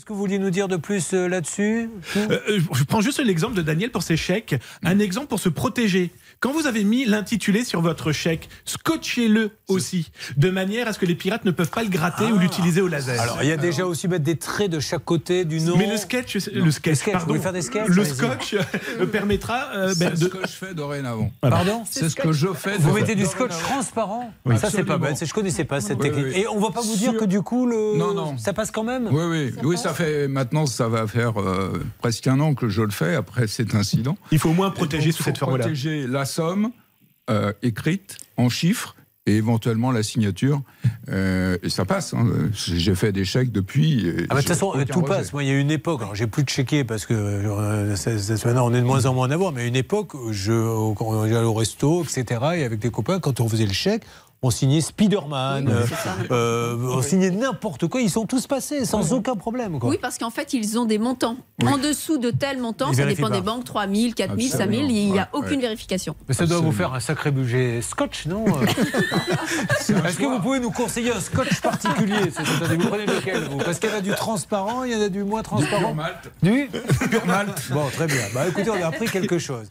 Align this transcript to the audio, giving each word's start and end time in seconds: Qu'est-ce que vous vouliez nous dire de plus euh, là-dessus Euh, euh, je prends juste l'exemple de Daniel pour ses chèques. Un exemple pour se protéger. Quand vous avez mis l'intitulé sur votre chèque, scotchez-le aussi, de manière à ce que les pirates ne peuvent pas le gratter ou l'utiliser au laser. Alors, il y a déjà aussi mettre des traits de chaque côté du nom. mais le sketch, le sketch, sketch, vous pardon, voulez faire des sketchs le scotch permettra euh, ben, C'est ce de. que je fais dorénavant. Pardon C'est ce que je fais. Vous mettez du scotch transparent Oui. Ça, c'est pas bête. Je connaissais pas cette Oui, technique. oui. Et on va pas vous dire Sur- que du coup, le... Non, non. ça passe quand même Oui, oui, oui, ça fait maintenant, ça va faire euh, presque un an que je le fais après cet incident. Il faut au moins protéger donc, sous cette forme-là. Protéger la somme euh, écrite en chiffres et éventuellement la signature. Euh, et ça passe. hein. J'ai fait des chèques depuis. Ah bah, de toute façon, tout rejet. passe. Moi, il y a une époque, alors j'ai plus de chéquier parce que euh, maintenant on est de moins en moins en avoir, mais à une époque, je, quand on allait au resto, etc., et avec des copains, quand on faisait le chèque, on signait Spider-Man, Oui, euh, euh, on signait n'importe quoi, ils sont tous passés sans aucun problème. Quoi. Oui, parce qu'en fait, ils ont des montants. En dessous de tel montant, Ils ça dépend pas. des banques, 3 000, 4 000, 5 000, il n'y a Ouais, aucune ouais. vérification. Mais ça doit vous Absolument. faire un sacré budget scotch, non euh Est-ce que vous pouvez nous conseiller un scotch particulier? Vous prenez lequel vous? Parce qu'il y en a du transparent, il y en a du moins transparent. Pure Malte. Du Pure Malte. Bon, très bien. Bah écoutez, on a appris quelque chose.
Qu'est-ce 0.00 0.06
que 0.06 0.14
vous 0.14 0.18
vouliez 0.20 0.38
nous 0.38 0.48
dire 0.48 0.66
de 0.66 0.78
plus 0.78 1.12
euh, 1.12 1.28
là-dessus 1.28 1.90
Euh, 2.16 2.38
euh, 2.48 2.60
je 2.72 2.84
prends 2.84 3.02
juste 3.02 3.22
l'exemple 3.22 3.54
de 3.54 3.60
Daniel 3.60 3.90
pour 3.90 4.02
ses 4.02 4.16
chèques. 4.16 4.54
Un 4.82 4.98
exemple 4.98 5.26
pour 5.26 5.40
se 5.40 5.50
protéger. 5.50 6.10
Quand 6.40 6.52
vous 6.52 6.66
avez 6.66 6.84
mis 6.84 7.04
l'intitulé 7.04 7.64
sur 7.64 7.82
votre 7.82 8.10
chèque, 8.10 8.48
scotchez-le 8.64 9.50
aussi, 9.68 10.10
de 10.38 10.48
manière 10.48 10.88
à 10.88 10.94
ce 10.94 10.98
que 10.98 11.04
les 11.04 11.14
pirates 11.14 11.44
ne 11.44 11.50
peuvent 11.50 11.68
pas 11.68 11.82
le 11.82 11.90
gratter 11.90 12.24
ou 12.32 12.38
l'utiliser 12.38 12.80
au 12.80 12.88
laser. 12.88 13.20
Alors, 13.20 13.42
il 13.42 13.48
y 13.50 13.52
a 13.52 13.58
déjà 13.58 13.84
aussi 13.84 14.08
mettre 14.08 14.24
des 14.24 14.36
traits 14.36 14.70
de 14.70 14.80
chaque 14.80 15.04
côté 15.04 15.44
du 15.44 15.60
nom. 15.60 15.76
mais 15.76 15.86
le 15.86 15.98
sketch, 15.98 16.36
le 16.50 16.70
sketch, 16.70 16.96
sketch, 16.96 17.04
vous 17.04 17.18
pardon, 17.18 17.26
voulez 17.26 17.40
faire 17.40 17.52
des 17.52 17.60
sketchs 17.60 17.88
le 17.88 18.04
scotch 18.06 18.56
permettra 19.12 19.66
euh, 19.74 19.94
ben, 19.98 20.12
C'est 20.14 20.16
ce 20.16 20.24
de. 20.24 20.28
que 20.30 20.40
je 20.46 20.52
fais 20.52 20.72
dorénavant. 20.72 21.30
Pardon 21.42 21.82
C'est 21.90 22.08
ce 22.08 22.16
que 22.16 22.32
je 22.32 22.48
fais. 22.54 22.78
Vous 22.78 22.94
mettez 22.94 23.16
du 23.16 23.26
scotch 23.26 23.50
transparent 23.50 24.32
Oui. 24.46 24.56
Ça, 24.58 24.70
c'est 24.70 24.84
pas 24.84 24.96
bête. 24.96 25.22
Je 25.22 25.34
connaissais 25.34 25.64
pas 25.64 25.82
cette 25.82 25.98
Oui, 25.98 26.04
technique. 26.08 26.26
oui. 26.34 26.40
Et 26.40 26.48
on 26.48 26.58
va 26.58 26.70
pas 26.70 26.80
vous 26.80 26.96
dire 26.96 27.10
Sur- 27.10 27.20
que 27.20 27.24
du 27.26 27.42
coup, 27.42 27.66
le... 27.66 27.98
Non, 27.98 28.14
non. 28.14 28.38
ça 28.38 28.54
passe 28.54 28.70
quand 28.70 28.84
même 28.84 29.08
Oui, 29.12 29.24
oui, 29.28 29.52
oui, 29.62 29.76
ça 29.76 29.89
fait 29.94 30.28
maintenant, 30.28 30.66
ça 30.66 30.88
va 30.88 31.06
faire 31.06 31.40
euh, 31.40 31.82
presque 31.98 32.26
un 32.26 32.40
an 32.40 32.54
que 32.54 32.68
je 32.68 32.82
le 32.82 32.90
fais 32.90 33.14
après 33.14 33.46
cet 33.46 33.74
incident. 33.74 34.16
Il 34.32 34.38
faut 34.38 34.50
au 34.50 34.54
moins 34.54 34.70
protéger 34.70 35.10
donc, 35.10 35.16
sous 35.16 35.22
cette 35.22 35.38
forme-là. 35.38 35.64
Protéger 35.64 36.06
la 36.06 36.24
somme 36.24 36.70
euh, 37.28 37.52
écrite 37.62 38.16
en 38.36 38.48
chiffres 38.48 38.96
et 39.26 39.36
éventuellement 39.36 39.92
la 39.92 40.02
signature. 40.02 40.62
Euh, 41.10 41.58
et 41.62 41.68
ça 41.68 41.84
passe. 41.84 42.14
hein. 42.14 42.26
J'ai 42.52 42.94
fait 42.94 43.12
des 43.12 43.24
chèques 43.24 43.52
depuis. 43.52 44.06
Ah 44.30 44.34
bah, 44.34 44.36
de 44.36 44.40
toute 44.40 44.48
façon, 44.48 44.72
tout 44.88 45.00
rejet. 45.00 45.08
passe. 45.14 45.32
Moi, 45.32 45.44
il 45.44 45.48
y 45.48 45.52
a 45.52 45.58
une 45.58 45.70
époque, 45.70 46.00
alors 46.00 46.14
j'ai 46.14 46.26
plus 46.26 46.42
de 46.42 46.48
chéquier 46.48 46.84
parce 46.84 47.04
que 47.06 47.14
euh, 47.14 47.96
maintenant 48.44 48.66
on 48.66 48.74
est 48.74 48.80
de 48.80 48.86
moins 48.86 49.04
en 49.06 49.14
moins 49.14 49.28
en 49.28 49.30
avoir, 49.30 49.52
mais 49.52 49.62
à 49.62 49.66
une 49.66 49.76
époque, 49.76 50.12
je, 50.30 50.94
quand 50.94 51.04
on 51.06 51.22
allait 51.22 51.36
au 51.36 51.52
resto, 51.54 52.02
etc., 52.02 52.40
et 52.56 52.64
avec 52.64 52.78
des 52.80 52.90
copains, 52.90 53.20
quand 53.20 53.40
on 53.40 53.48
faisait 53.48 53.66
le 53.66 53.72
chèque, 53.72 54.02
on 54.42 54.50
signait 54.50 54.80
Spider-Man, 54.80 55.66
Oui, 55.68 55.74
euh, 56.30 56.76
euh, 56.78 56.96
on 56.96 57.02
signait 57.02 57.30
n'importe 57.30 57.86
quoi, 57.88 58.00
ils 58.00 58.08
sont 58.10 58.24
tous 58.24 58.46
passés 58.46 58.86
sans 58.86 59.12
aucun 59.12 59.34
problème. 59.34 59.78
Quoi. 59.78 59.90
Oui, 59.90 59.98
parce 60.00 60.16
qu'en 60.16 60.30
fait, 60.30 60.54
ils 60.54 60.78
ont 60.78 60.86
des 60.86 60.98
montants. 60.98 61.36
En 61.66 61.76
dessous 61.76 62.16
de 62.16 62.30
tel 62.30 62.58
montant, 62.58 62.90
Ils 62.90 62.96
ça 62.96 63.04
dépend 63.04 63.28
pas. 63.28 63.36
des 63.36 63.42
banques, 63.42 63.64
3 63.64 63.86
000, 63.86 64.12
4 64.16 64.34
000, 64.38 64.48
5 64.56 64.70
000, 64.70 64.82
il 64.88 65.12
n'y 65.12 65.18
a 65.18 65.22
Ouais, 65.22 65.28
aucune 65.34 65.56
ouais. 65.56 65.62
vérification. 65.62 66.16
Mais 66.26 66.34
ça 66.34 66.46
doit 66.46 66.56
vous 66.56 66.68
Absolument. 66.68 66.88
faire 66.88 66.94
un 66.94 67.00
sacré 67.00 67.30
budget 67.30 67.82
scotch, 67.82 68.26
non 68.26 68.46
euh 68.48 68.66
Est-ce 70.06 70.16
que 70.18 70.24
vous 70.24 70.40
pouvez 70.40 70.60
nous 70.60 70.70
conseiller 70.70 71.12
un 71.12 71.20
scotch 71.20 71.60
particulier? 71.60 72.16
Vous 72.30 72.88
prenez 72.88 73.04
lequel 73.06 73.44
vous? 73.44 73.58
Parce 73.58 73.78
qu'il 73.78 73.90
y 73.90 73.92
en 73.92 73.96
a 73.96 74.00
du 74.00 74.12
transparent, 74.12 74.84
il 74.84 74.92
y 74.92 74.96
en 74.96 75.02
a 75.02 75.08
du 75.10 75.22
moins 75.22 75.42
transparent. 75.42 75.88
Pure 75.88 75.94
Malte. 75.94 76.30
Du 76.42 76.70
Pure 77.10 77.26
Malte. 77.26 77.62
Bon, 77.70 77.86
très 77.92 78.06
bien. 78.06 78.22
Bah 78.34 78.48
écoutez, 78.48 78.70
on 78.70 78.82
a 78.82 78.86
appris 78.86 79.06
quelque 79.06 79.38
chose. 79.38 79.66